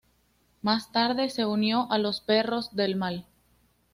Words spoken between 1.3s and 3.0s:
unió a los Perros del